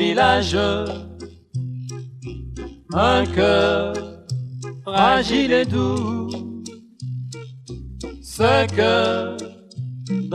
[0.00, 0.56] village
[2.94, 3.92] un cœur
[4.82, 6.62] fragile et doux.
[8.22, 9.36] Ce cœur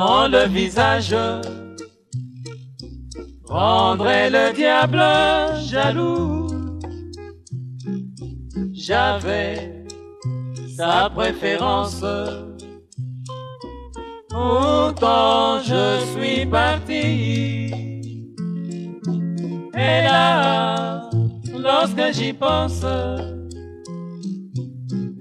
[0.01, 1.15] dans le visage
[3.45, 5.03] rendrait le diable
[5.71, 6.47] jaloux.
[8.71, 9.85] J'avais
[10.77, 12.05] sa préférence.
[14.29, 17.64] Pourtant je suis parti.
[21.65, 22.85] Lorsque j'y pense,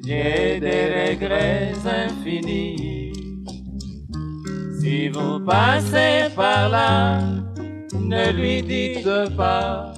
[0.07, 3.13] j'ai des regrets infinis.
[4.81, 7.21] Si vous passez par là,
[7.99, 9.95] ne lui dites pas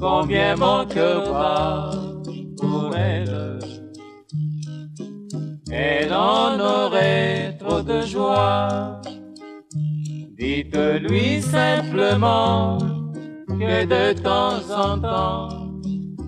[0.00, 1.90] combien mon cœur bat
[2.58, 3.58] pour elle.
[5.70, 9.00] Elle en aurait trop de joie.
[10.38, 12.78] Dites-lui simplement
[13.58, 15.48] que de temps en temps,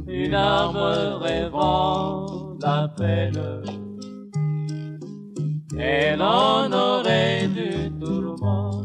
[0.09, 3.63] une arme rêvant l'appelle.
[5.79, 8.83] Elle en aurait du tourment.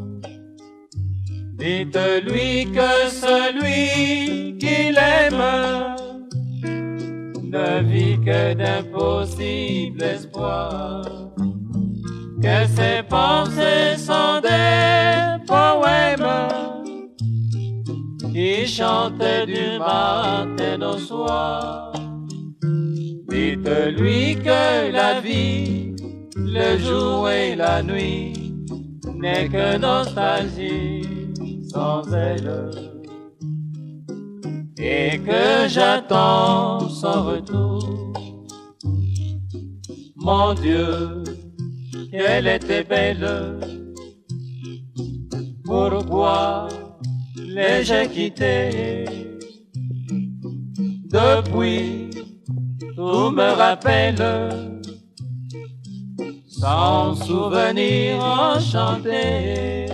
[1.58, 5.96] Dites-lui que celui qu'il aime
[7.44, 11.06] ne vit que d'impossibles espoirs,
[12.42, 16.65] que ses pensées sont des poèmes
[18.36, 21.94] qui chantait du matin au soir.
[23.30, 25.96] Dites-lui que la vie,
[26.36, 28.34] le jour et la nuit,
[29.16, 31.02] n'est que nostalgie
[31.72, 32.72] sans elle.
[34.80, 38.12] Et que j'attends son retour.
[40.18, 41.24] Mon Dieu,
[42.12, 43.62] qu'elle était belle.
[45.64, 46.68] Pourquoi
[47.56, 49.06] l'ai-je quitté.
[51.18, 52.10] Depuis,
[52.96, 54.92] tout me rappelle,
[56.48, 59.86] sans souvenir enchanté.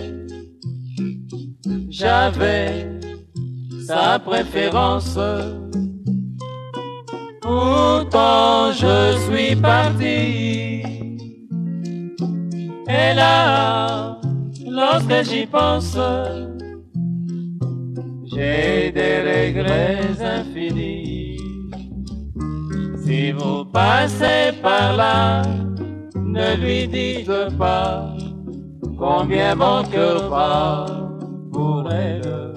[1.88, 2.98] J'avais
[3.86, 5.18] sa préférence,
[7.40, 8.96] pourtant je
[9.26, 10.82] suis parti.
[12.88, 14.18] Et là,
[14.66, 15.96] lorsque j'y pense,
[18.90, 21.38] des regrets infinis.
[23.04, 25.42] Si vous passez par là,
[26.16, 28.16] ne lui dites pas
[28.98, 30.28] combien mon cœur
[31.52, 32.54] pour elle.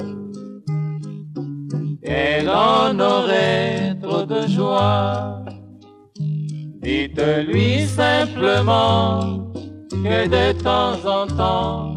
[2.04, 5.44] Elle en aurait trop de joie.
[6.82, 9.52] Dites-lui simplement
[9.90, 11.96] que de temps en temps,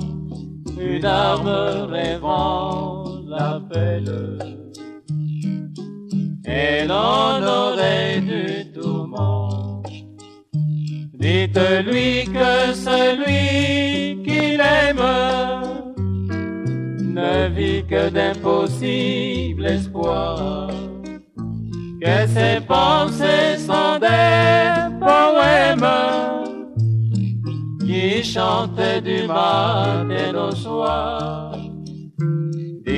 [0.81, 2.98] une arme rêvant
[3.69, 4.39] l'appelle.
[6.45, 9.83] Elle en aurait du tourment.
[11.15, 15.03] Dites-lui que celui qu'il aime
[17.01, 20.71] ne vit que d'impossibles espoirs,
[22.01, 25.87] que ses pensées sont des poèmes
[27.85, 31.58] qui chantent du matin au soir.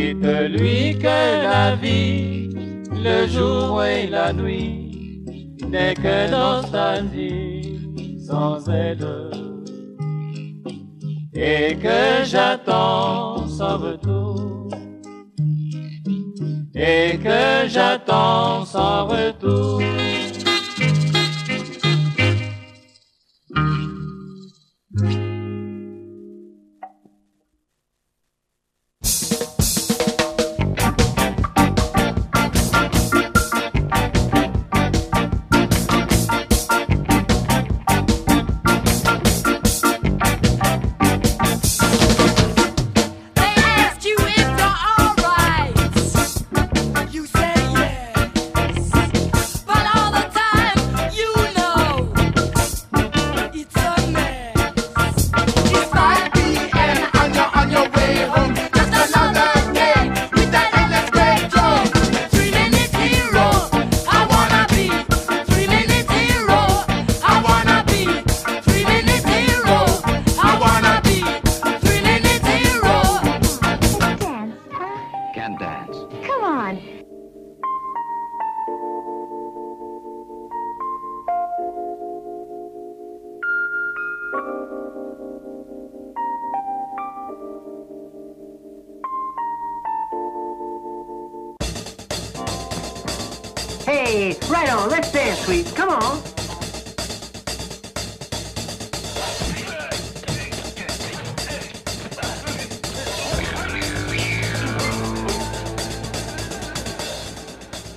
[0.00, 2.48] Dites-lui que la vie,
[2.90, 5.22] le jour et la nuit,
[5.68, 7.78] n'est que nostalgie
[8.26, 9.30] sans elle.
[11.34, 14.68] Et que j'attends son retour.
[16.74, 19.82] Et que j'attends son retour.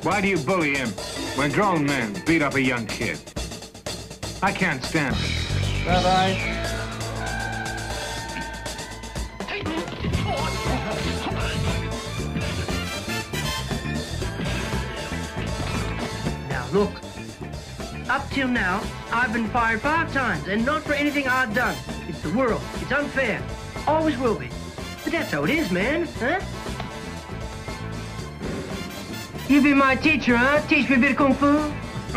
[0.03, 0.89] Why do you bully him
[1.38, 3.17] when grown men beat up a young kid?
[4.41, 5.85] I can't stand it.
[5.85, 6.33] Bye-bye.
[16.49, 16.91] Now, look.
[18.09, 21.77] Up till now, I've been fired five times, and not for anything I've done.
[22.09, 22.61] It's the world.
[22.81, 23.41] It's unfair.
[23.88, 24.49] Always will be.
[25.06, 26.41] But that's how it is, man, huh?
[29.53, 30.65] You be my teacher, huh?
[30.67, 31.45] Teach me a bit of kung fu?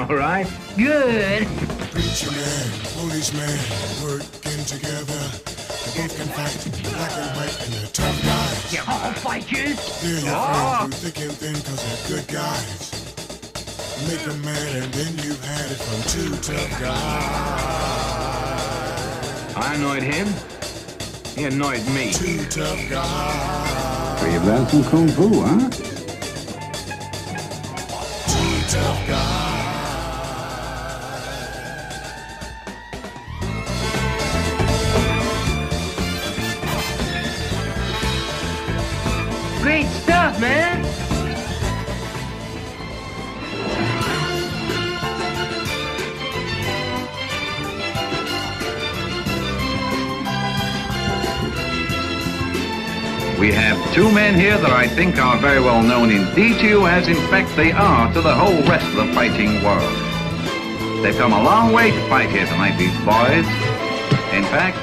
[0.00, 0.46] All right?
[0.74, 1.46] Good.
[1.92, 3.52] Preacher man, policeman,
[4.00, 5.20] working together.
[5.84, 6.56] They both can fight,
[6.88, 8.72] black and white, and they're tough guys.
[8.72, 9.76] You all fighters.
[10.00, 10.88] They're your ah.
[10.88, 12.88] friends through thick and thin, cause they're good guys.
[14.08, 16.96] Make them mad, and then you've had it from two tough guys.
[19.56, 20.26] I annoyed him.
[21.36, 22.14] He annoyed me.
[22.14, 24.20] Two tough guys.
[24.22, 25.85] So you've learned some kung fu, huh?
[29.06, 29.35] Two
[53.96, 57.16] two men here that I think are very well known indeed to you, as in
[57.30, 59.96] fact they are to the whole rest of the fighting world.
[61.02, 63.48] They've come a long way to fight here tonight, these boys.
[64.36, 64.76] In fact,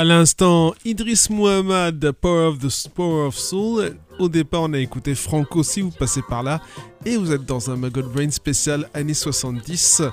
[0.00, 3.98] À l'instant, Idris Muhammad, Power of the Power of Soul.
[4.18, 6.62] Au départ, on a écouté Franco si vous passez par là.
[7.04, 10.04] Et vous êtes dans un Maggot Brain spécial années 70.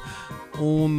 [0.60, 0.90] On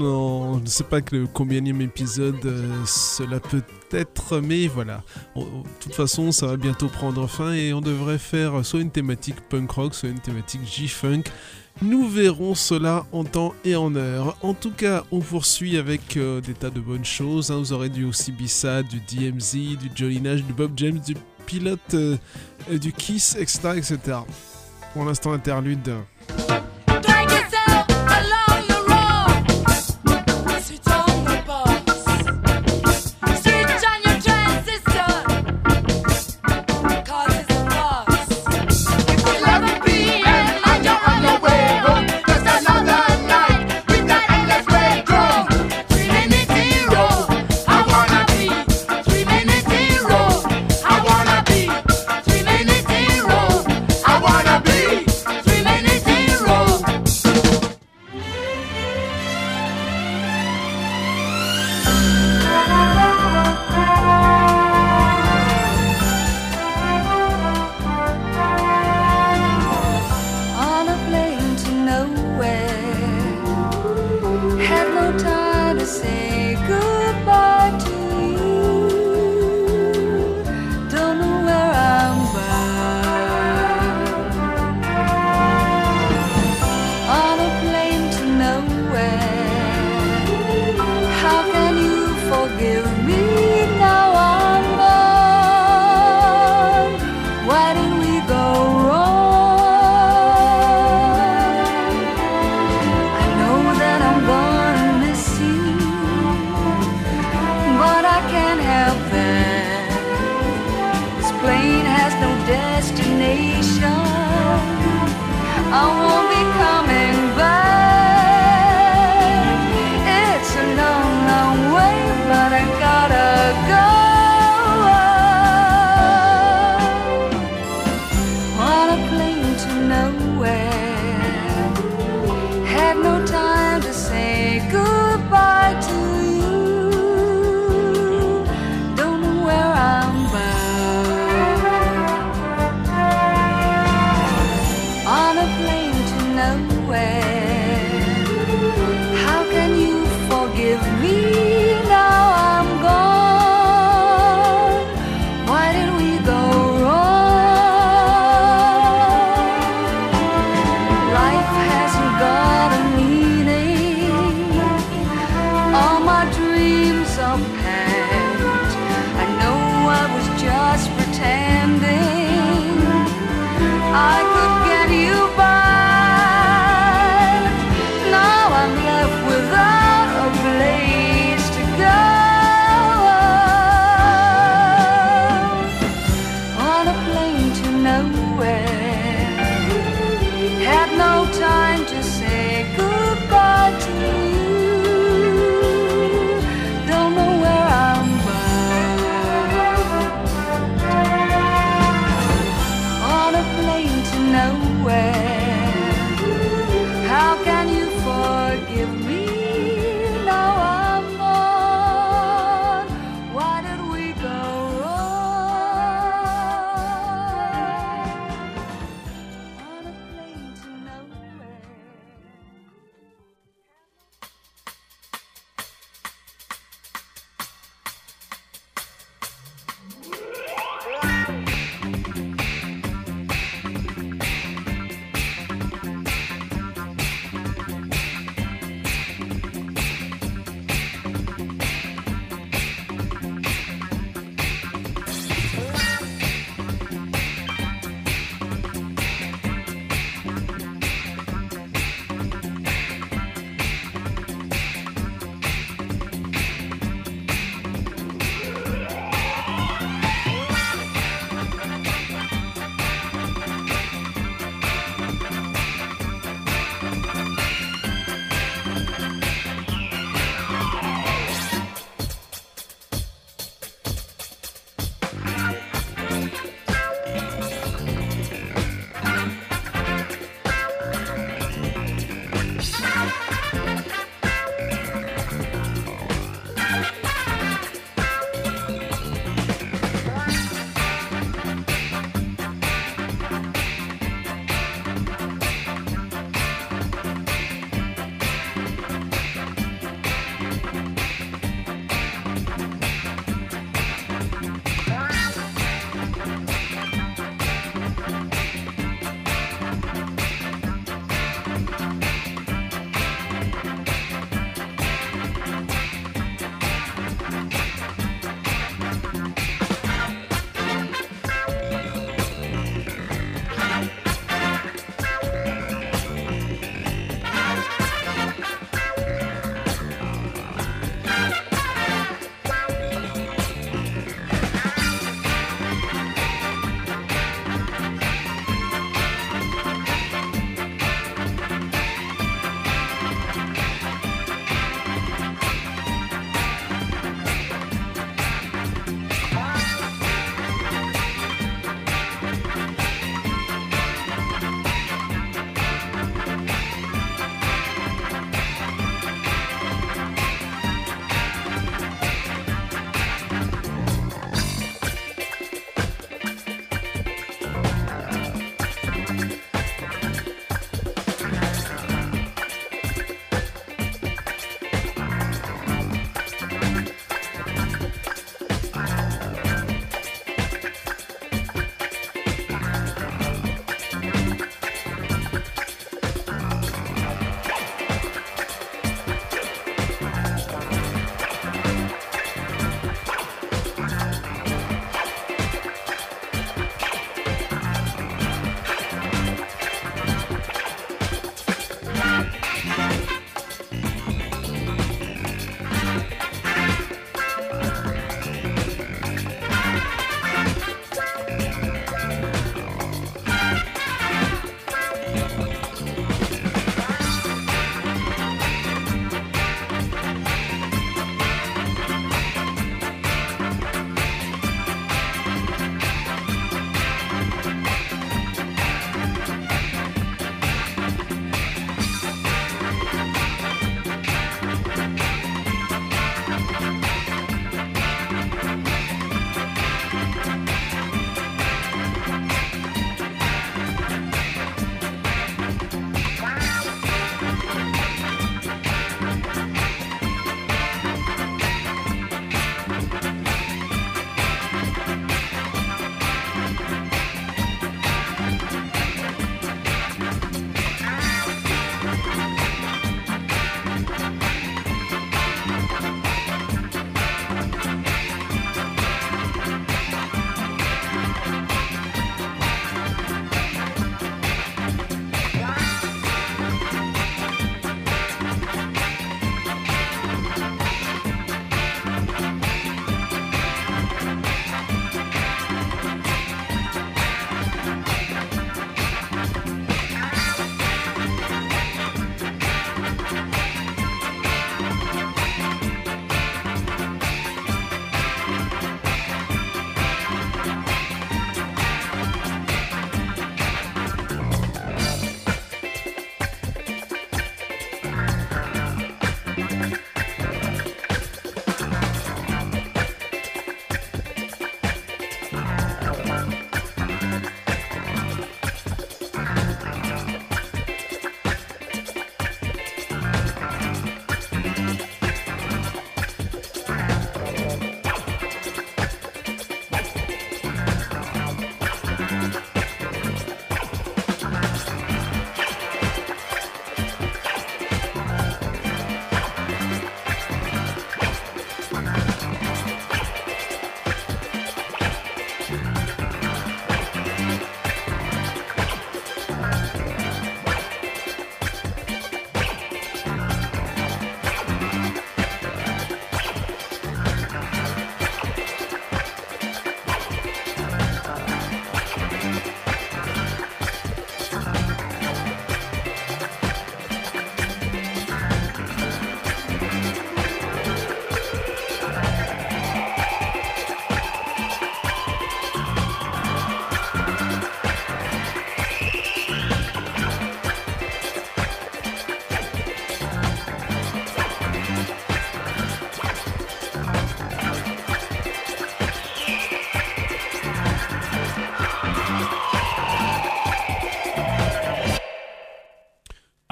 [0.58, 1.00] ne sait pas
[1.34, 5.02] combien épisode euh, cela peut être, mais voilà.
[5.36, 5.42] de
[5.80, 9.70] toute façon, ça va bientôt prendre fin et on devrait faire soit une thématique punk
[9.70, 11.24] rock, soit une thématique G-funk.
[11.80, 14.36] Nous verrons cela en temps et en heure.
[14.42, 17.52] En tout cas, on poursuit avec euh, des tas de bonnes choses.
[17.52, 17.58] Hein.
[17.58, 21.14] Vous aurez du OCBSA, du DMZ, du Nash, du Bob James, du
[21.46, 22.16] pilote, euh,
[22.68, 23.60] du Kiss, etc.
[23.76, 23.98] etc.
[24.92, 25.92] Pour l'instant, interlude.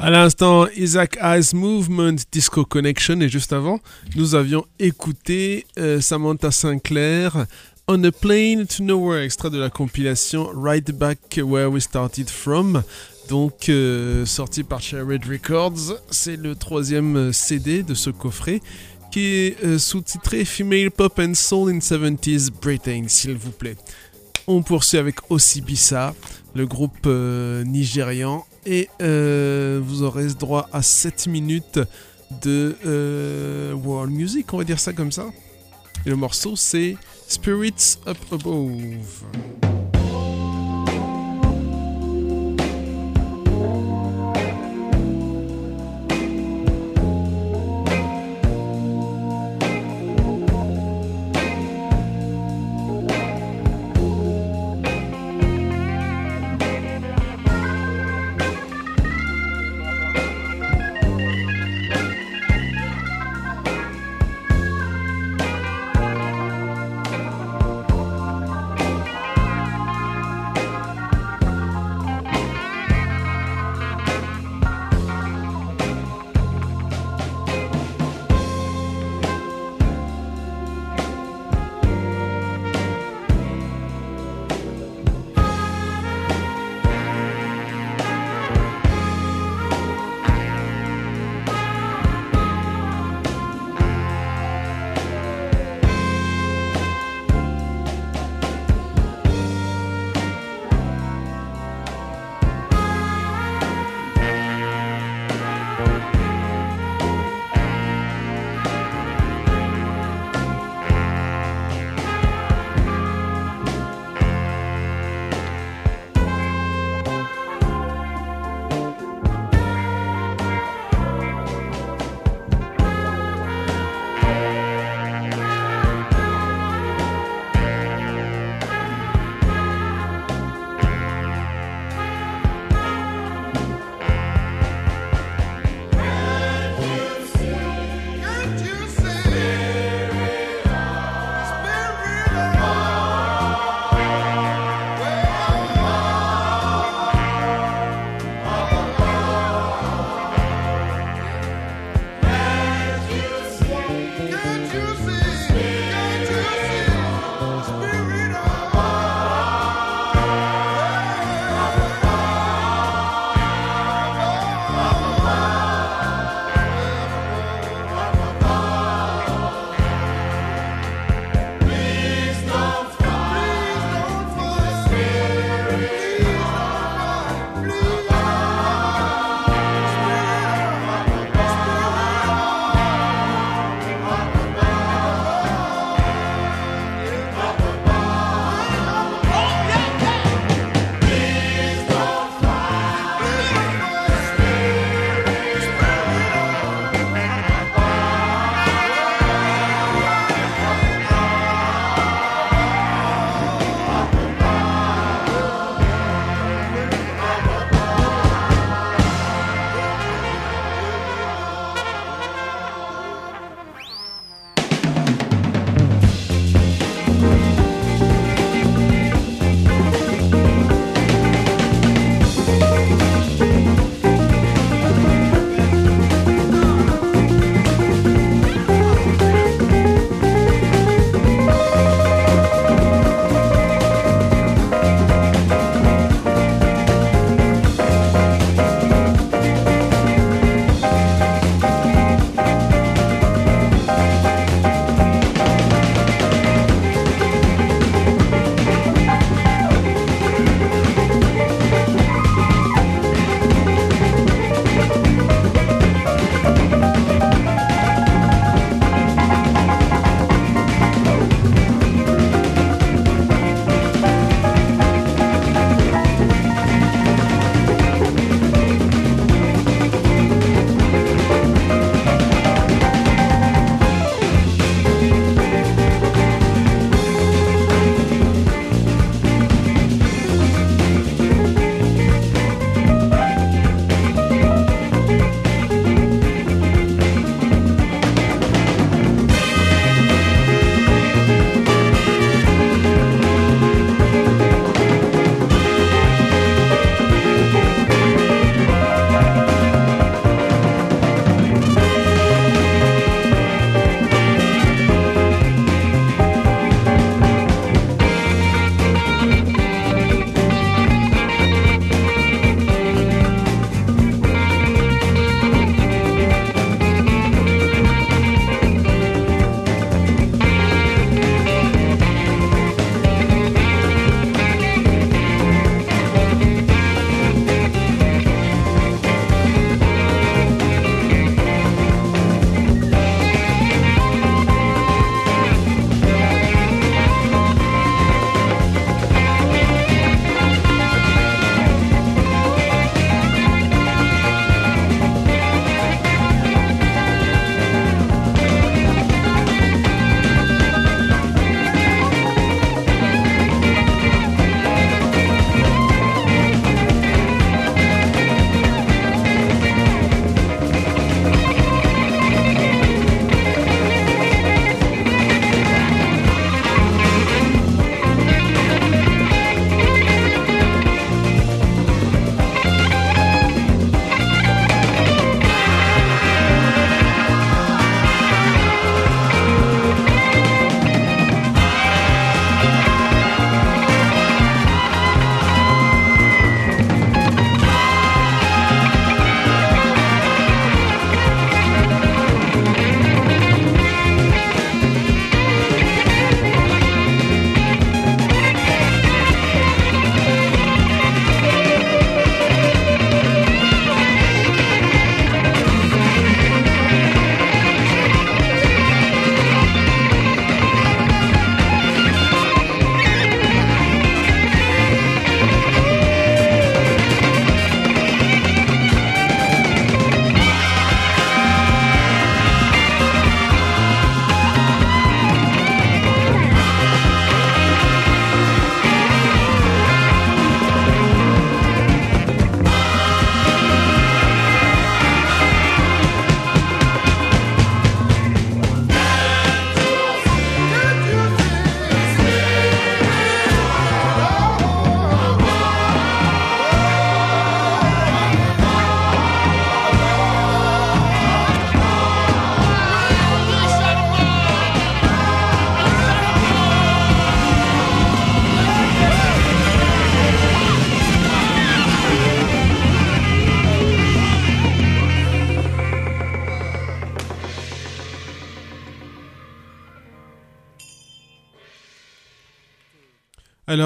[0.07, 3.81] À l'instant, Isaac Eyes Movement Disco Connection et juste avant,
[4.15, 7.47] nous avions écouté euh, Samantha Sinclair
[7.89, 12.85] On a Plane to Nowhere, extrait de la compilation Right Back Where We Started From.
[13.29, 18.61] Donc euh, sorti par Red Records, c'est le troisième euh, CD de ce coffret
[19.11, 23.77] qui est sous-titré Female Pop and Soul in 70s Britain, s'il vous plaît.
[24.47, 26.15] On poursuit avec Osibisa,
[26.55, 27.09] le groupe
[27.65, 31.81] nigérian et euh, vous aurez droit à 7 minutes
[32.43, 35.27] de euh, world music, on va dire ça comme ça.
[36.05, 36.97] Et le morceau c'est
[37.29, 39.76] Spirits Up Above.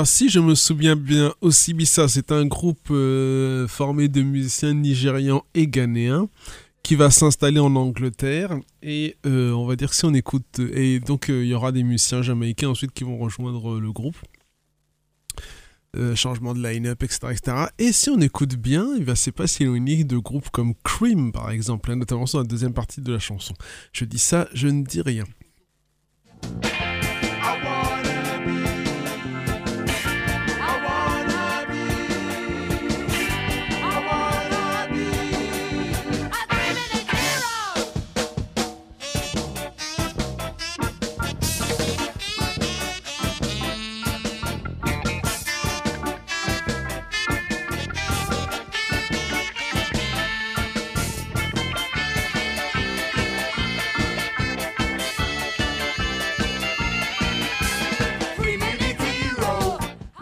[0.04, 5.66] Si je me souviens bien, Osibisa, c'est un groupe euh, formé de musiciens nigérians et
[5.66, 6.28] ghanéens
[6.82, 11.00] qui va s'installer en Angleterre et euh, on va dire que si on écoute et
[11.00, 14.16] donc euh, il y aura des musiciens jamaïcains ensuite qui vont rejoindre le groupe.
[16.14, 17.56] Changement de line-up, etc., etc.
[17.80, 21.50] Et si on écoute bien, il va se passer unique de groupes comme Cream, par
[21.50, 23.54] exemple, hein, notamment sur la deuxième partie de la chanson.
[23.92, 25.24] Je dis ça, je ne dis rien.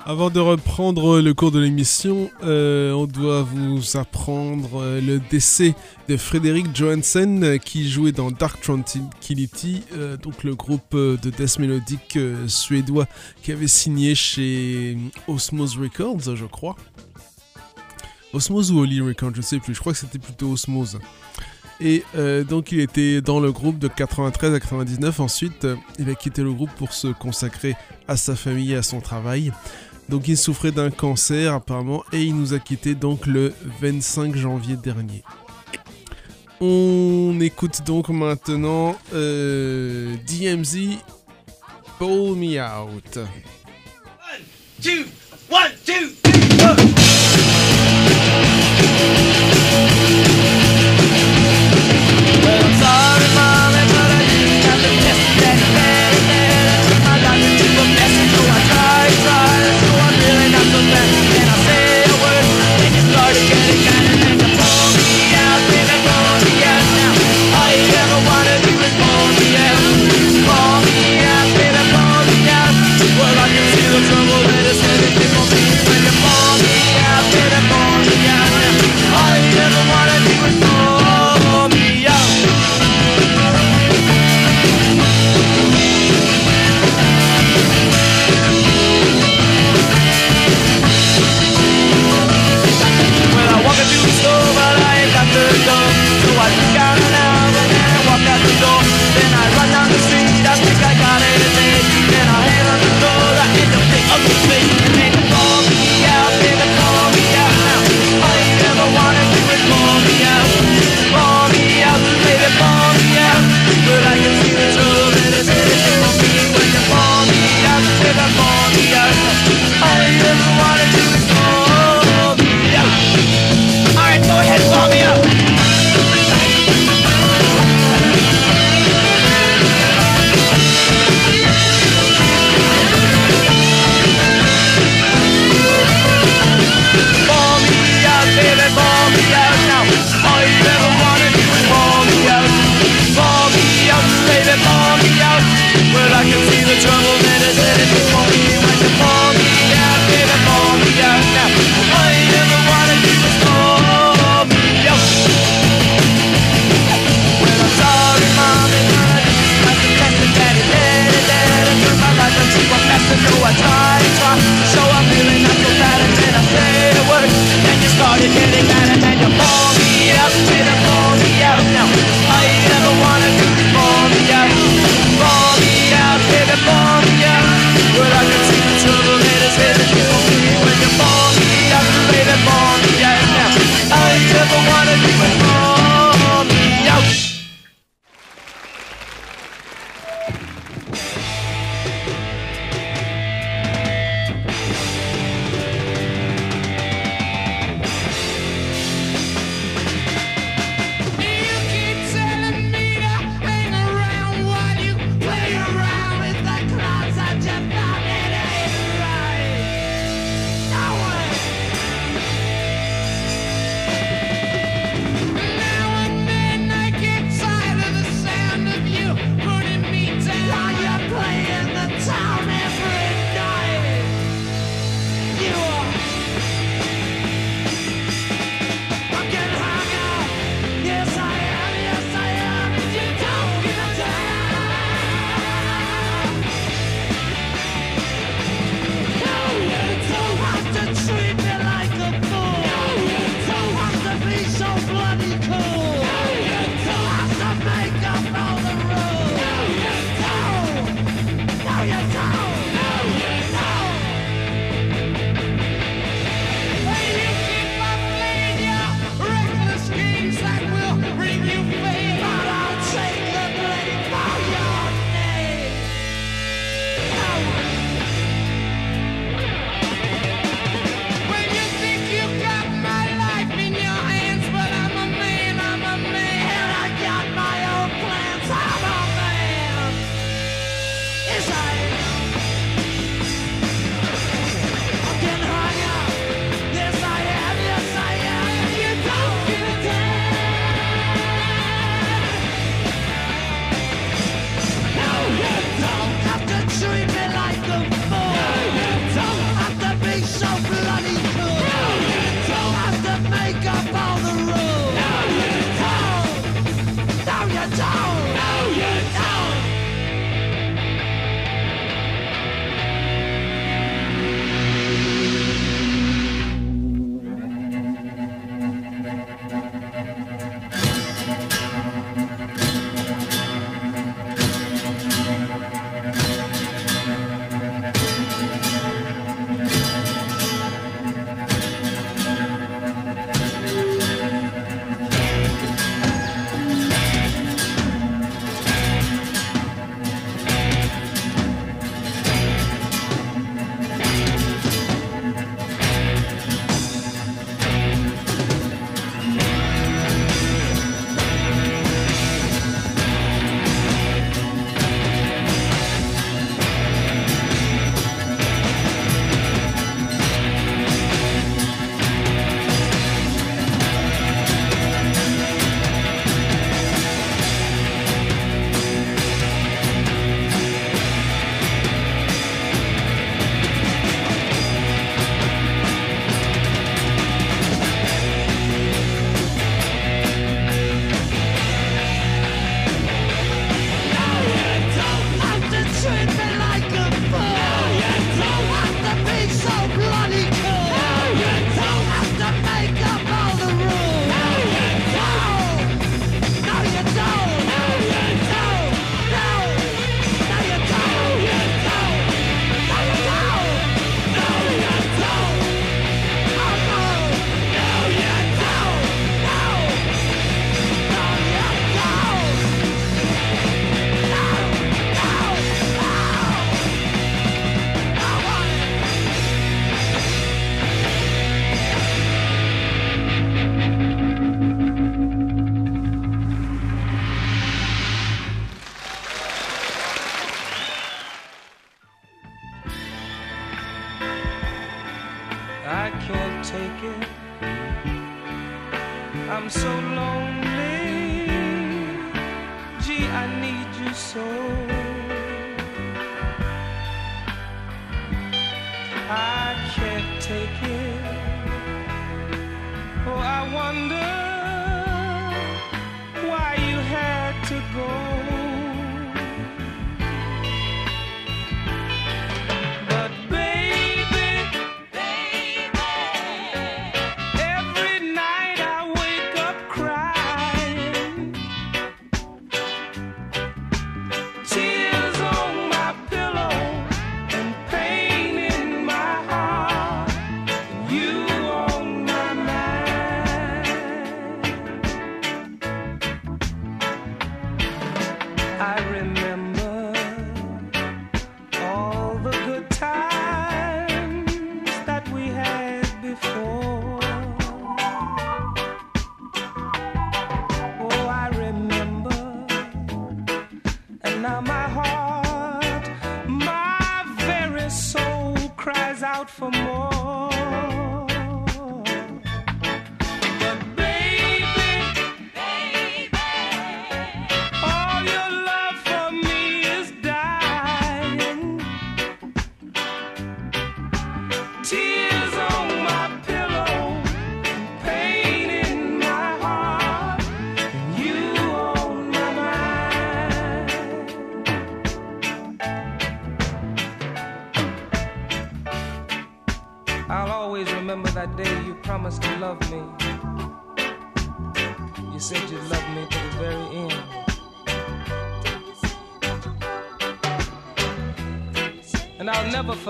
[0.08, 5.74] Avant de reprendre le cours de l'émission, euh, on doit vous apprendre euh, le décès
[6.08, 9.82] de Frédéric Johansen euh, qui jouait dans Dark Tranquility,
[10.22, 13.06] donc le groupe de death mélodique suédois
[13.42, 16.74] qui avait signé chez Osmose Records, je crois.
[18.32, 20.98] Osmose ou Holy Records, je sais plus, je crois que c'était plutôt Osmose.
[21.80, 22.02] Et
[22.48, 25.20] donc il était dans le groupe de 93 à 99.
[25.20, 25.66] Ensuite,
[25.98, 27.76] il a quitté le groupe pour se consacrer
[28.08, 29.52] à sa famille et à son travail.
[30.08, 34.76] Donc il souffrait d'un cancer apparemment et il nous a quitté donc le 25 janvier
[34.76, 35.22] dernier.
[36.60, 40.98] On écoute donc maintenant euh, DMZ
[41.98, 43.16] Pull Me Out.
[43.16, 43.24] One,
[44.82, 45.04] two,
[45.50, 47.08] one, two, three,
[52.80, 53.87] I never wanted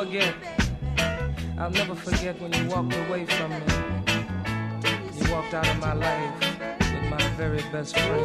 [0.08, 0.34] forget.
[1.58, 3.60] I'll never forget when you walked away from me.
[5.18, 6.40] You walked out of my life
[6.80, 8.24] with my very best friend.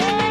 [0.00, 0.27] Oh!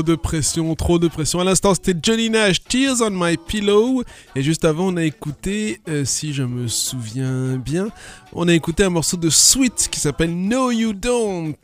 [0.00, 1.40] Trop de pression, trop de pression.
[1.40, 4.02] À l'instant, c'était Johnny Nash, Tears on My Pillow.
[4.34, 7.88] Et juste avant, on a écouté, euh, si je me souviens bien,
[8.32, 11.54] on a écouté un morceau de Sweet qui s'appelle No You Don't.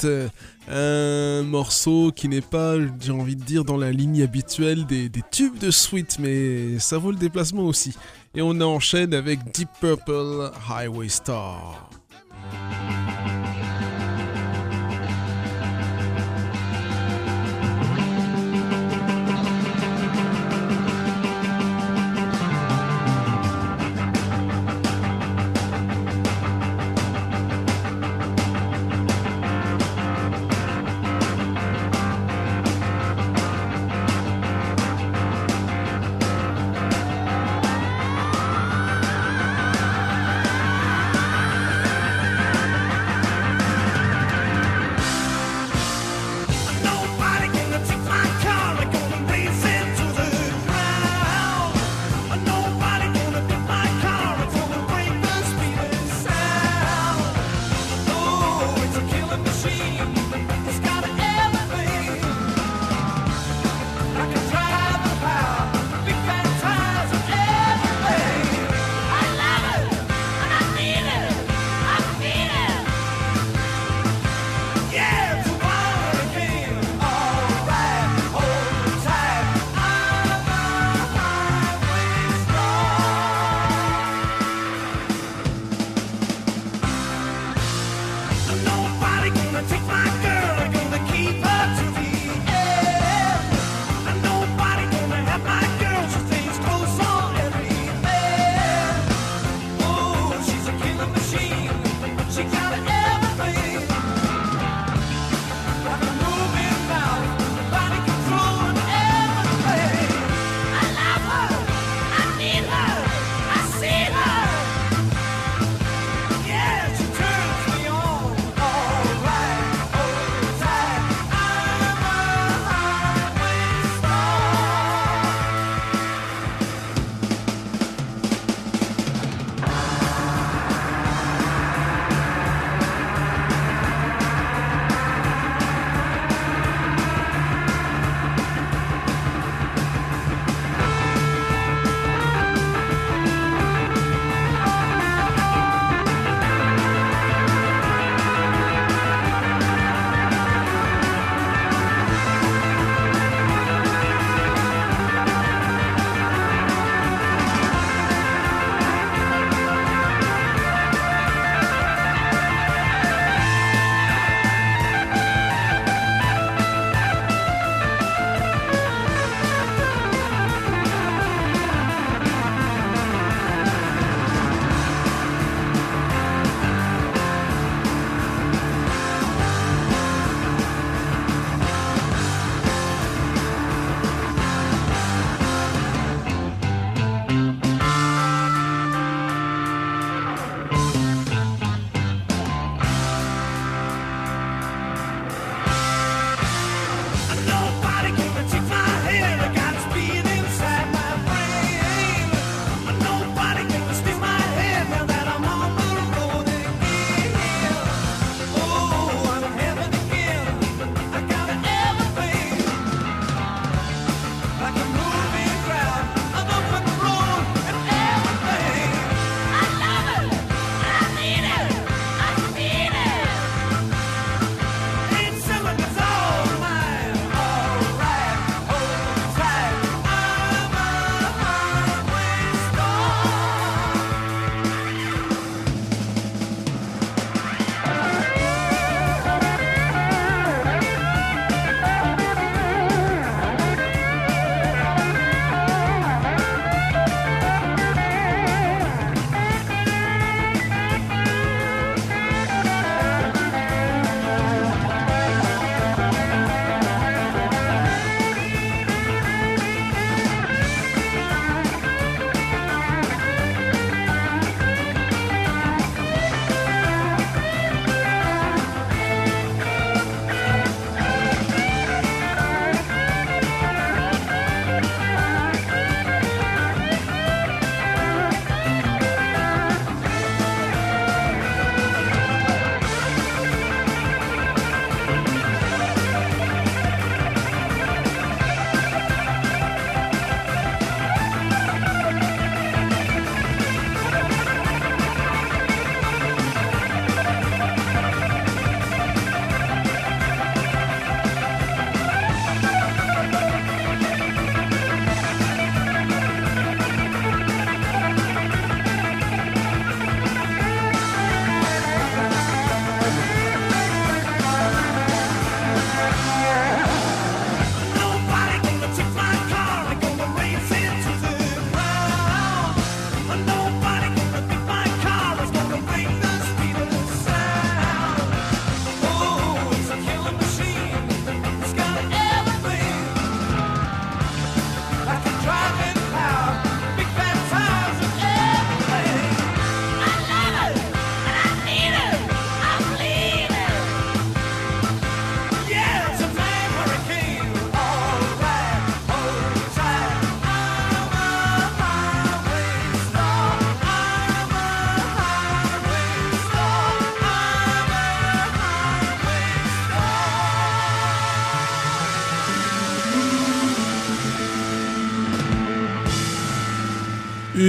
[0.71, 5.23] Un morceau qui n'est pas, j'ai envie de dire, dans la ligne habituelle des, des
[5.31, 7.95] tubes de Sweet, mais ça vaut le déplacement aussi.
[8.35, 11.89] Et on enchaîne avec Deep Purple Highway Star.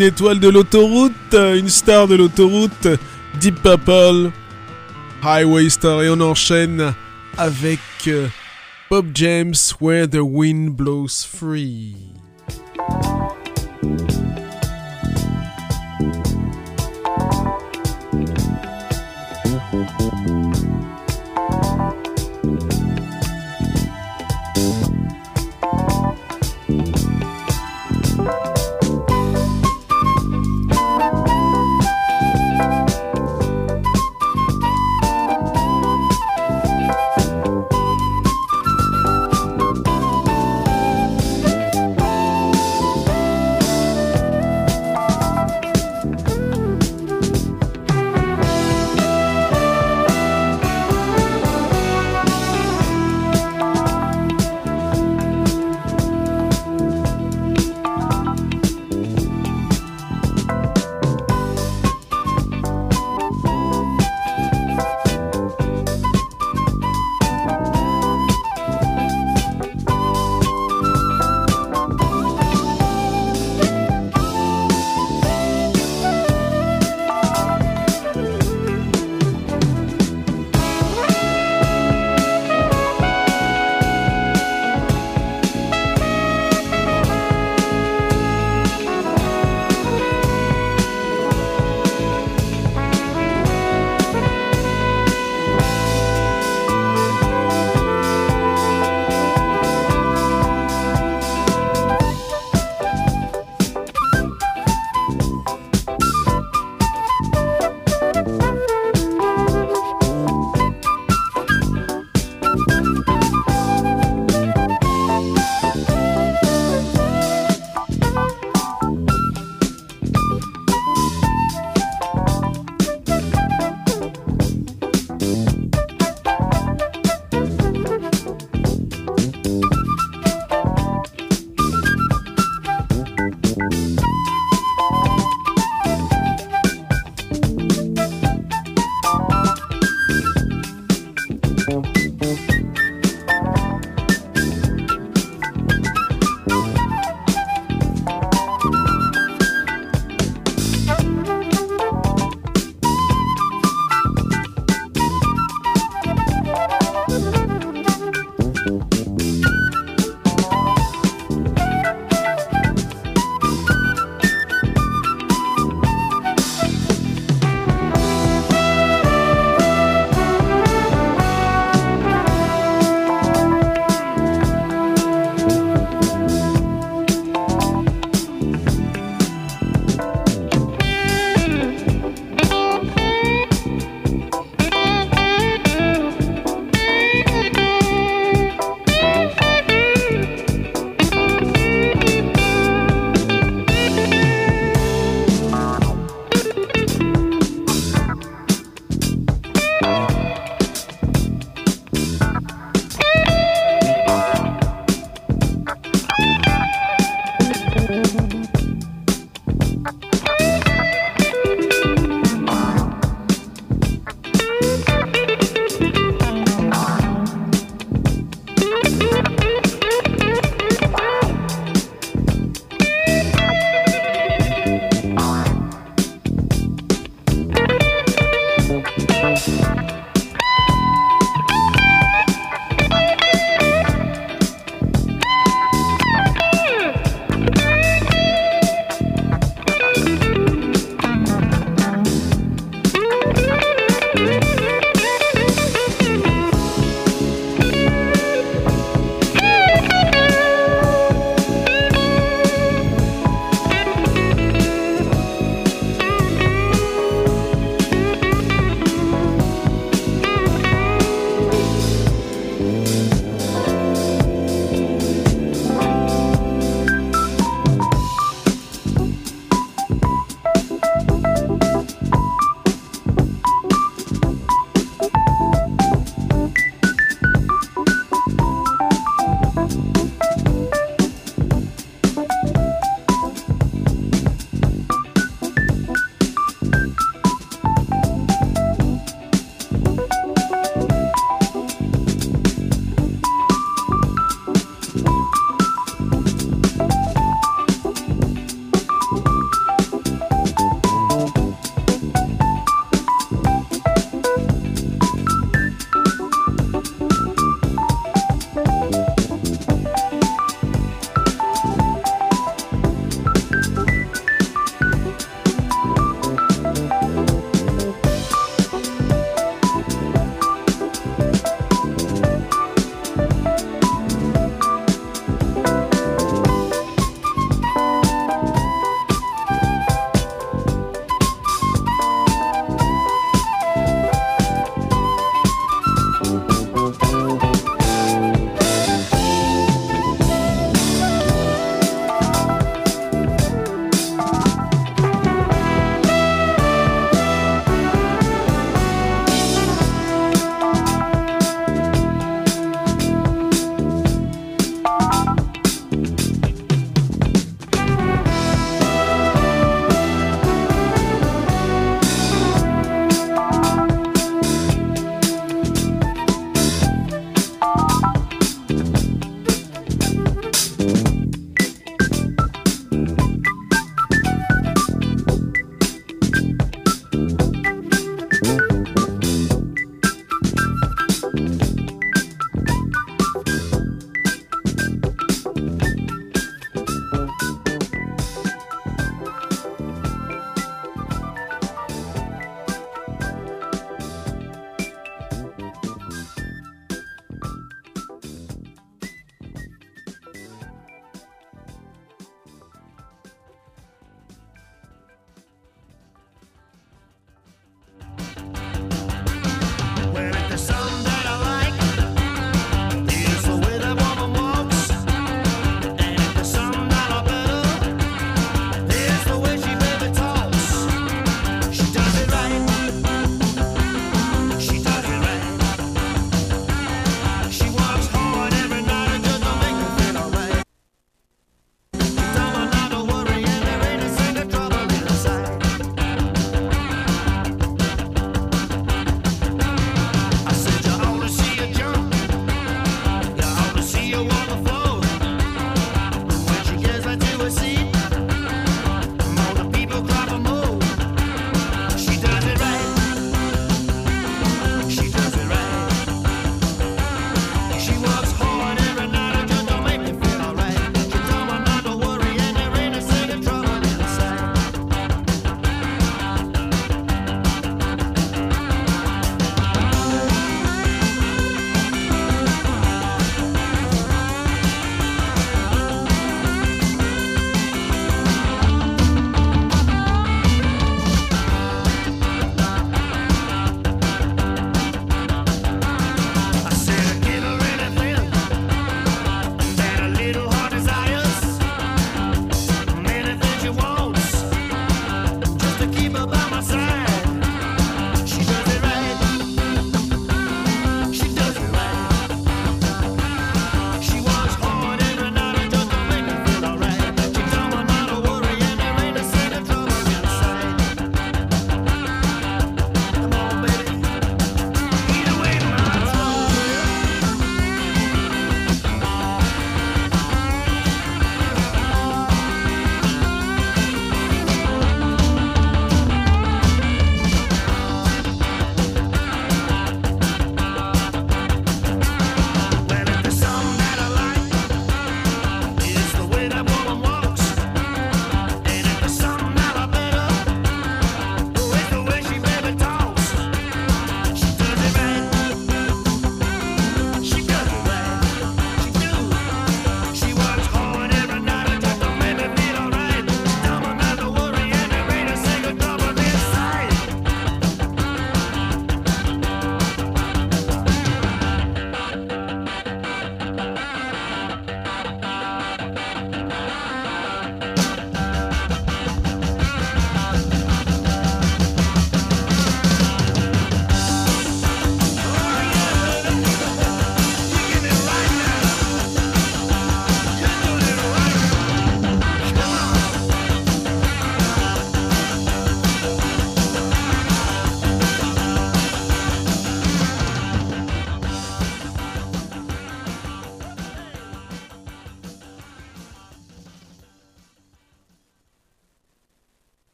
[0.00, 2.88] Une étoile de l'autoroute, une star de l'autoroute,
[3.38, 4.30] Deep Purple,
[5.22, 6.94] Highway Star, et on enchaîne
[7.36, 8.26] avec euh,
[8.88, 12.19] Bob James, Where the Wind Blows Free.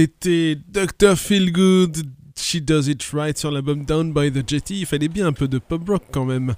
[0.00, 1.18] c'était Dr.
[1.18, 2.04] Feelgood,
[2.36, 4.82] She Does It Right sur l'album Down by the Jetty.
[4.82, 6.54] Il fallait bien un peu de pop rock quand même.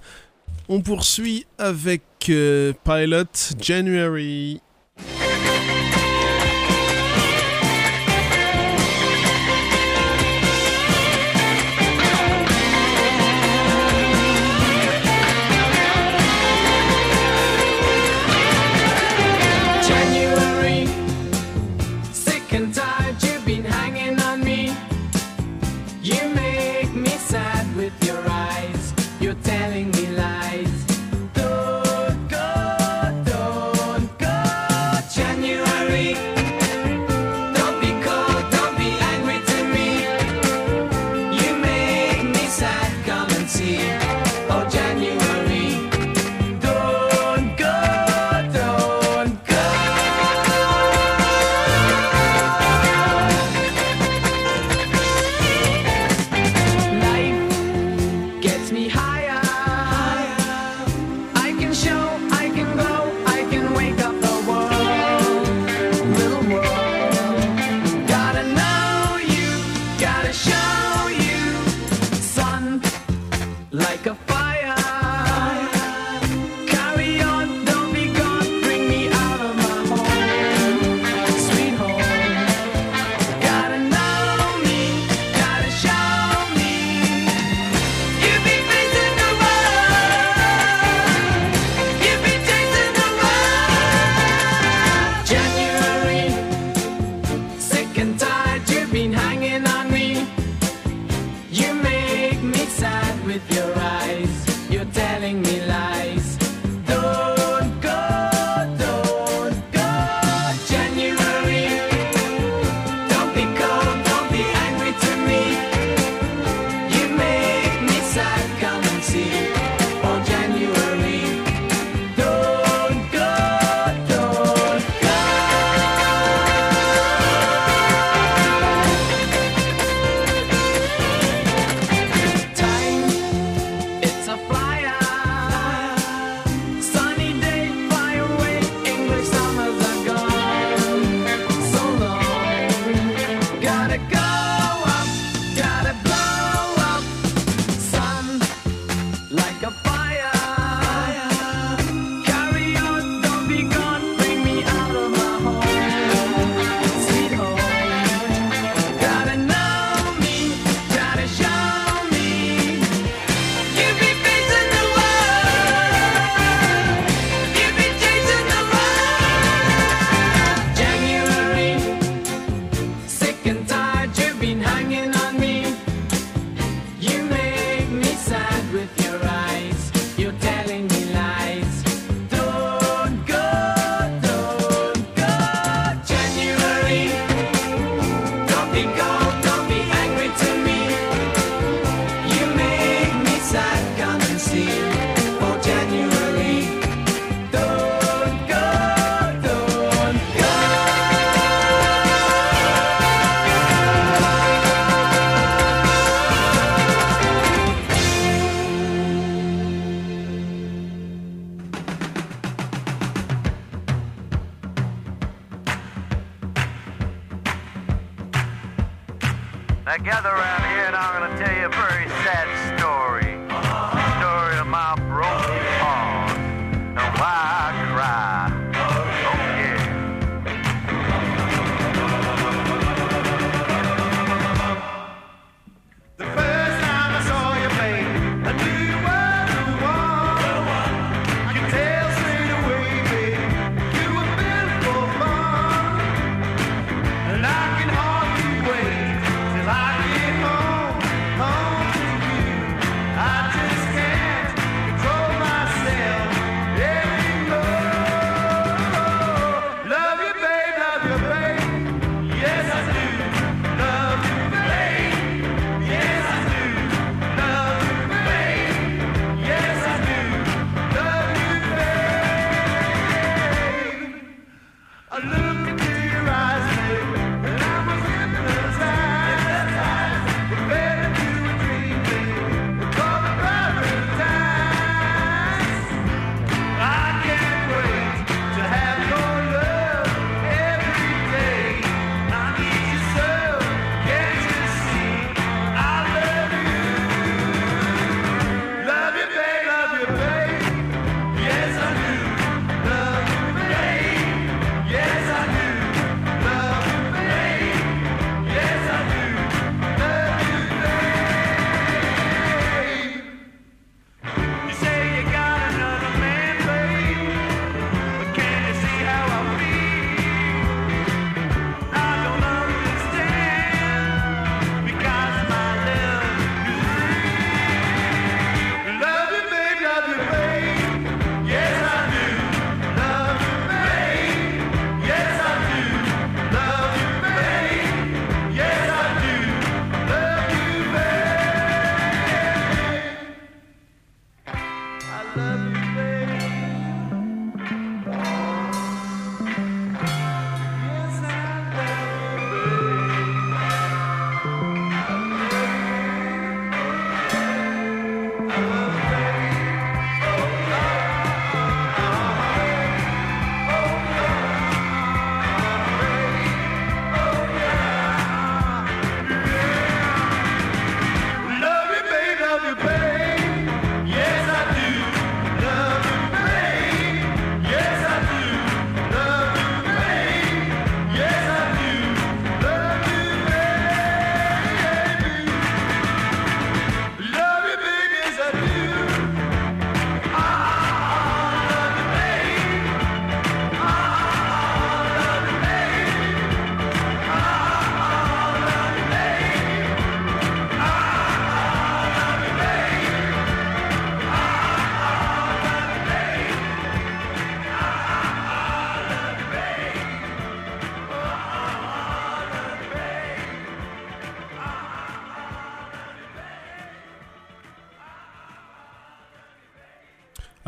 [0.69, 4.61] On poursuit avec euh, Pilot January.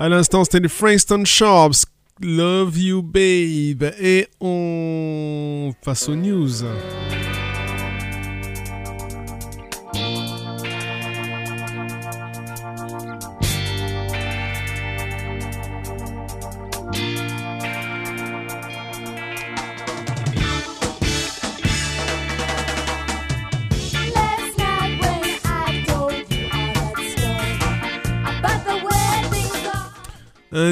[0.03, 1.87] À l'instant, c'était les Frankston Sharps.
[2.21, 3.85] Love You Babe.
[4.01, 6.65] Et on passe aux news.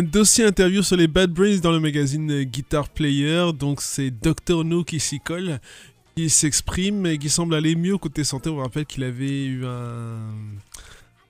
[0.01, 3.53] Un dossier interview sur les Bad Brains dans le magazine Guitar Player.
[3.53, 5.61] Donc c'est Dr No qui s'y colle,
[6.17, 8.49] qui s'exprime et qui semble aller mieux côté santé.
[8.49, 10.17] On rappelle qu'il avait eu un,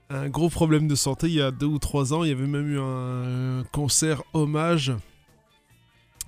[0.09, 2.23] un gros problème de santé il y a deux ou trois ans.
[2.23, 4.93] Il y avait même eu un concert hommage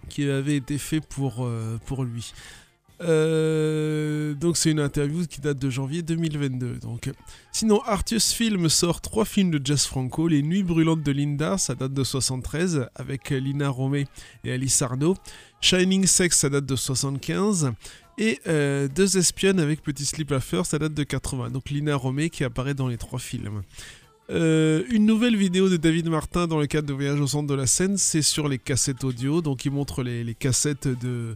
[0.09, 2.32] qui avait été fait pour, euh, pour lui.
[3.02, 6.76] Euh, donc c'est une interview qui date de janvier 2022.
[6.78, 7.10] Donc.
[7.52, 10.28] Sinon, Artius Film sort trois films de Jess Franco.
[10.28, 14.06] Les Nuits brûlantes de Linda, ça date de 73, avec Lina Romé
[14.44, 15.16] et Alice Arnaud.
[15.60, 17.72] Shining Sex, ça date de 75.
[18.18, 21.50] Et euh, Deux espionnes avec Petit Slip Affair, ça date de 80.
[21.50, 23.62] Donc Lina Romé qui apparaît dans les trois films.
[24.30, 27.54] Euh, une nouvelle vidéo de David Martin dans le cadre de Voyage au centre de
[27.54, 29.42] la scène, c'est sur les cassettes audio.
[29.42, 31.34] Donc il montre les, cassettes de-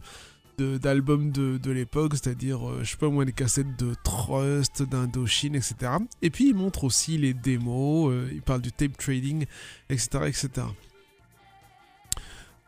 [0.57, 5.55] d'albums de, de l'époque, c'est-à-dire, euh, je sais pas moi, les cassettes de Trust, d'Indochine,
[5.55, 5.75] etc.
[6.23, 9.45] Et puis il montre aussi les démos, euh, il parle du tape trading,
[9.89, 10.09] etc.
[10.25, 10.65] etc.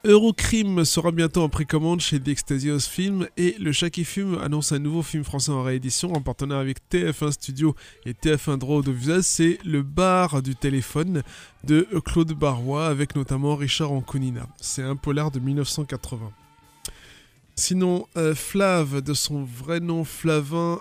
[0.05, 4.71] Eurocrime sera bientôt en précommande chez The Extasios Film et le Chat qui fume annonce
[4.71, 7.75] un nouveau film français en réédition en partenariat avec TF1 Studio
[8.05, 9.23] et TF1 Droit Audiovisuel.
[9.23, 11.23] C'est Le bar du téléphone
[11.63, 14.47] de Claude Barrois avec notamment Richard Anconina.
[14.61, 16.31] C'est un polar de 1980.
[17.59, 20.79] Sinon, euh, Flav, de son vrai nom Flavin,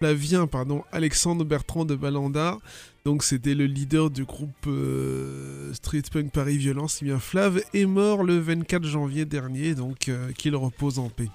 [0.00, 2.58] Flavien, pardon, Alexandre Bertrand de Balanda,
[3.04, 7.86] donc c'était le leader du groupe euh, Street Punk Paris Violence, eh bien Flav est
[7.86, 11.28] mort le 24 janvier dernier, donc euh, qu'il repose en paix.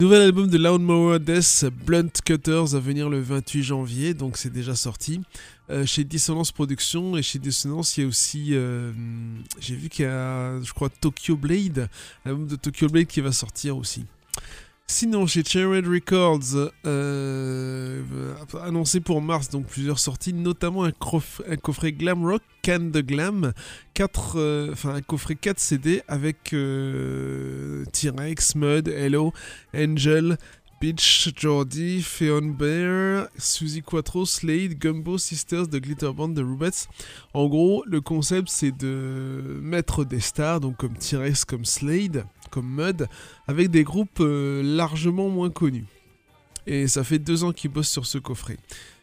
[0.00, 4.76] Nouvel album de Loudmower Death, Blunt Cutters, à venir le 28 janvier, donc c'est déjà
[4.76, 5.20] sorti.
[5.70, 8.92] Euh, chez Dissonance Productions et chez Dissonance, il y a aussi, euh,
[9.58, 11.88] j'ai vu qu'il y a, je crois, Tokyo Blade,
[12.24, 14.04] l'album de Tokyo Blade qui va sortir aussi.
[14.90, 18.02] Sinon, chez Cherry Records, euh,
[18.62, 23.52] annoncé pour mars, donc plusieurs sorties, notamment un, coffret Glam Rock, Can de Glam,
[24.34, 29.34] euh, un coffret 4 CD avec euh, T-Rex, Mud, Hello,
[29.76, 30.38] Angel,
[30.80, 36.86] Beach, Jordi, Feon Bear, Suzy Quattro, Slade, Gumbo Sisters de Glitterband de Rubets.
[37.34, 42.68] En gros, le concept c'est de mettre des stars, donc comme T-Rex, comme Slade, comme
[42.68, 43.08] Mud,
[43.46, 45.86] avec des groupes euh, largement moins connus.
[46.66, 48.58] Et ça fait deux ans qu'ils bossent sur ce coffret.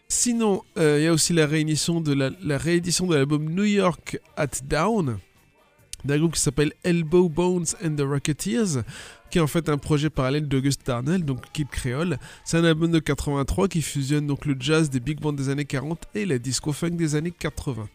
[0.08, 4.20] Sinon, euh, il y a aussi la réédition de la, réédition de l'album New York
[4.38, 5.18] at Down
[6.04, 8.84] d'un groupe qui s'appelle Elbow Bones and the Rocketeers,
[9.32, 12.20] qui est en fait un projet parallèle d'August Darnell, donc Kid Creole.
[12.44, 15.66] C'est un album de 83 qui fusionne donc le jazz des big bands des années
[15.66, 17.90] 40 et la disco funk des années 80.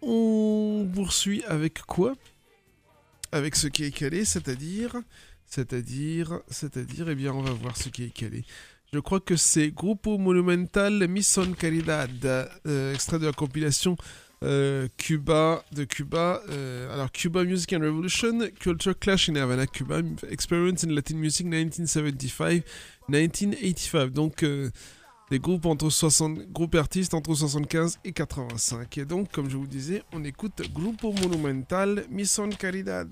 [0.00, 2.14] On poursuit avec quoi?
[3.32, 4.96] Avec ce qui est calé, c'est-à-dire,
[5.46, 8.44] c'est-à-dire, c'est-à-dire, eh bien, on va voir ce qui est calé.
[8.92, 13.98] Je crois que c'est Grupo Monumental Mission Caridad, euh, extrait de la compilation
[14.44, 16.40] euh, Cuba de Cuba.
[16.48, 20.00] euh, alors Cuba Music and Revolution, Culture Clash in Havana, Cuba,
[20.30, 24.10] Experience in Latin Music 1975-1985.
[24.10, 24.42] Donc
[25.30, 28.98] des groupes entre 60 groupes artistes entre 75 et 85.
[28.98, 33.08] Et donc, comme je vous disais, on écoute Grupo Monumental Mission Caridad.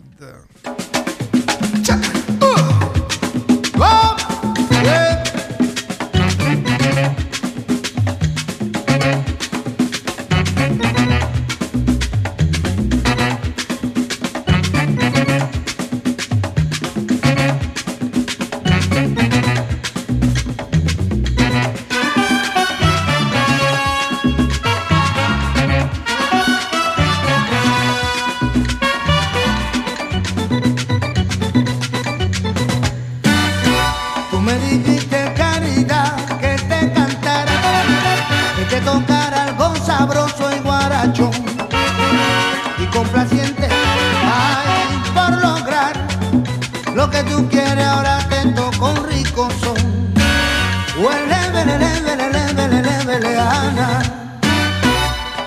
[53.38, 54.02] Ana.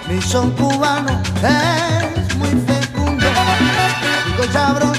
[0.07, 3.26] Mi son cubano es muy fecundo,
[4.38, 4.99] y sabroso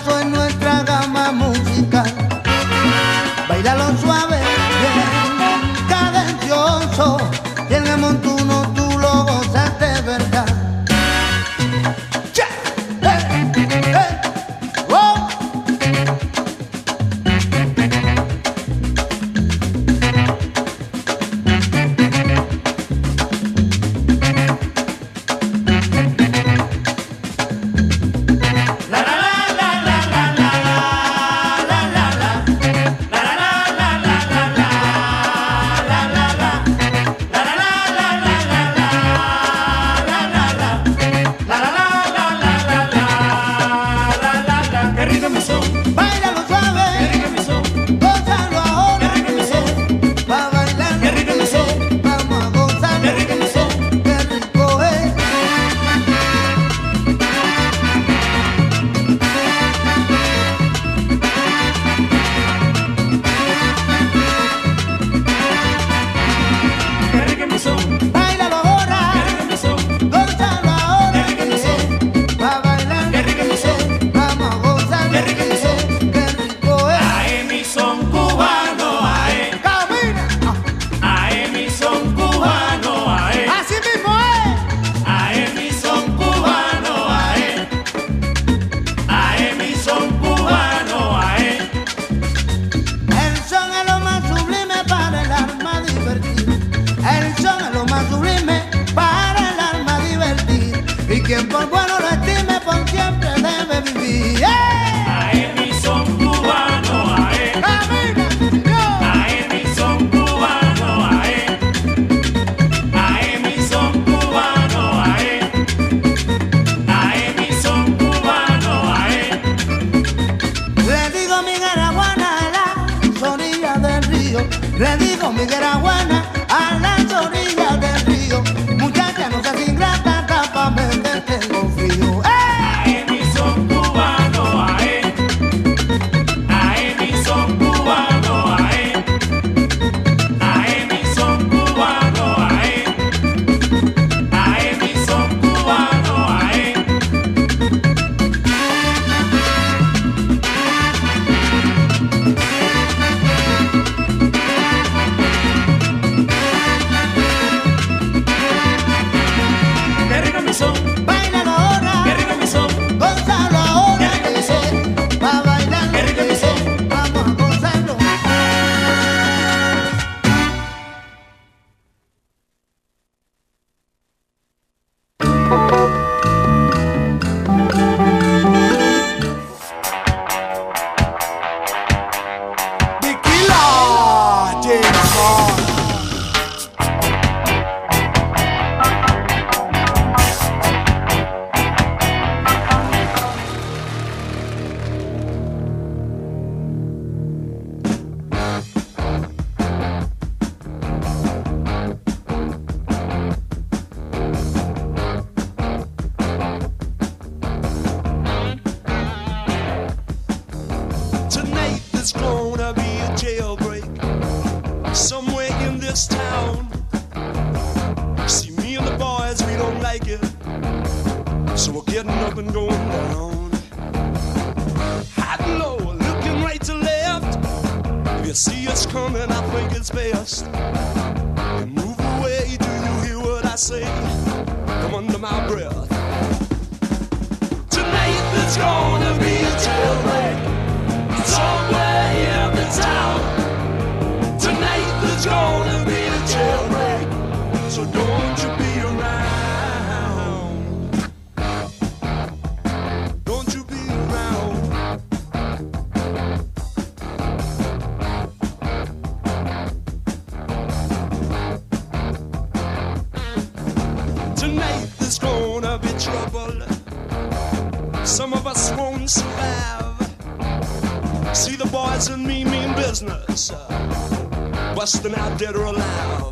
[274.99, 276.30] than I dead or alive.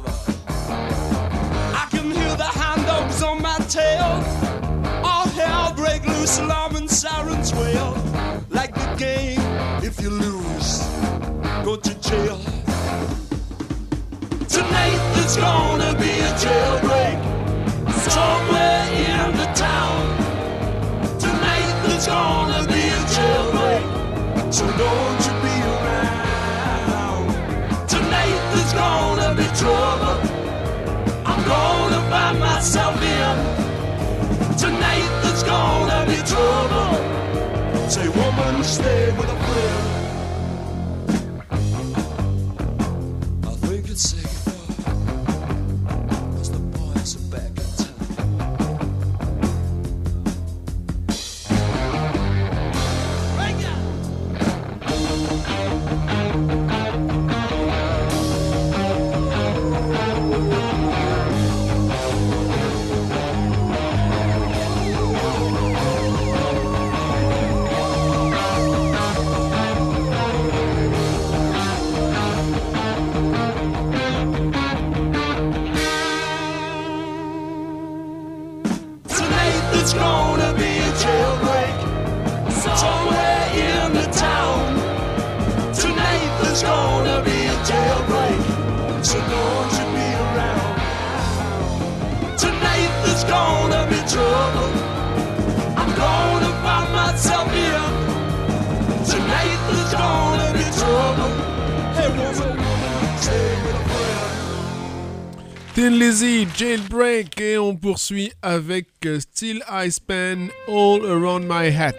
[106.21, 111.95] Easy, Jailbreak et on poursuit avec euh, Still I Span All Around My Hat.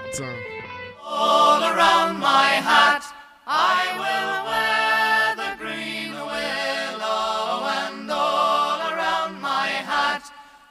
[1.06, 3.02] All around my hat,
[3.48, 10.24] I will wear the green willow and all around my hat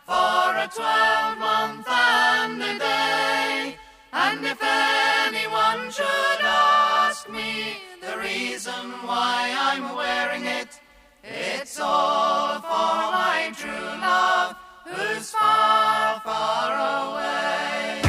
[0.05, 3.77] for a twelve month and a day.
[4.13, 10.79] And if anyone should ask me the reason why I'm wearing it,
[11.31, 14.57] It's all for my true love,
[14.87, 18.08] who's far, far away.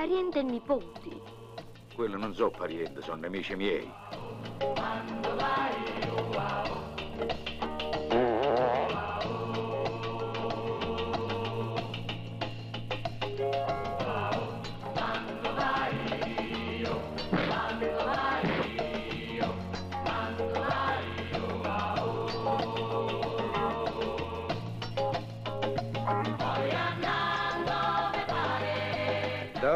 [0.00, 1.20] parenti e nipoti.
[1.94, 3.99] Quello non so parenti, sono nemici miei.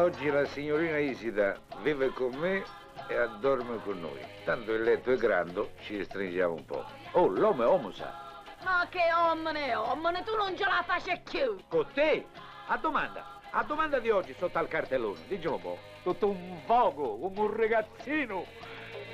[0.05, 2.63] Oggi la signorina Isida vive con me
[3.07, 4.19] e addorme con noi.
[4.43, 6.85] Tanto il letto è grande, ci stringiamo un po'.
[7.13, 8.43] Oh, l'uomo è uomo, sa.
[8.63, 11.57] Ma che omne, omne, tu non ce la faccio più.
[11.67, 12.23] Con te?
[12.67, 13.41] A domanda.
[13.49, 15.21] A domanda di oggi sotto al cartellone.
[15.27, 15.79] Diciamo un po'.
[16.03, 18.45] Tutto un vogo, come un ragazzino.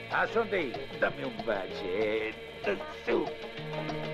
[0.10, 4.11] Ah, son te, dammi un bacetto, su.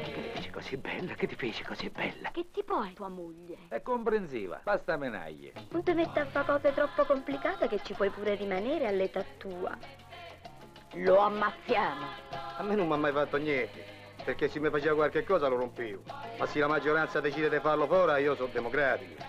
[0.58, 2.32] Che ti fece così bella, che ti fece così bella.
[2.32, 3.58] Che tipo è tua moglie?
[3.68, 5.54] È comprensiva, basta menaglie.
[5.70, 9.78] Non ti metti a fare cose troppo complicate che ci puoi pure rimanere all'età tua.
[10.94, 12.06] Lo ammazziamo.
[12.58, 13.86] A me non mi ha mai fatto niente,
[14.24, 16.02] perché se mi faceva qualche cosa lo rompevo.
[16.38, 19.24] Ma se la maggioranza decide di farlo fuori, io sono democratico.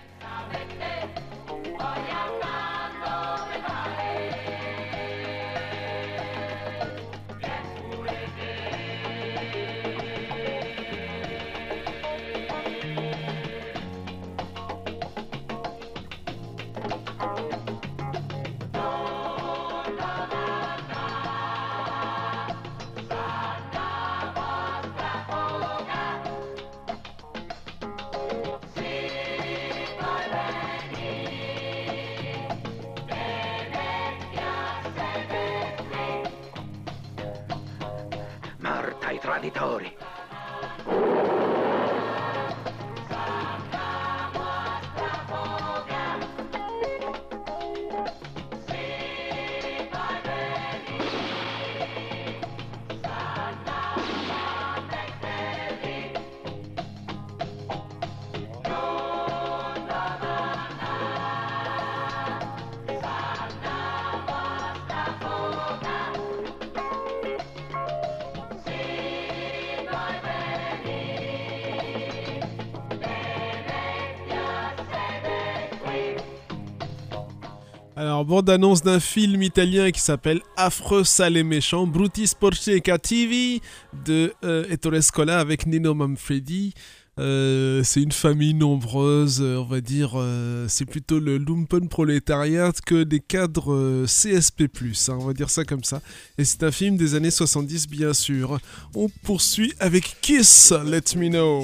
[39.58, 39.97] Salvatore.
[78.18, 83.60] Alors, bande-annonce d'un film italien qui s'appelle Affreux, sale et méchant, Bruti Sporchi e Cattivi
[84.04, 86.74] de euh, Ettore Scola avec Nino Manfredi.
[87.20, 90.20] Euh, c'est une famille nombreuse, euh, on va dire,
[90.66, 95.84] c'est plutôt le lumpen prolétariat que des cadres CSP+, hein, on va dire ça comme
[95.84, 96.02] ça.
[96.38, 98.58] Et c'est un film des années 70, bien sûr.
[98.96, 101.62] On poursuit avec Kiss, Let Me Know.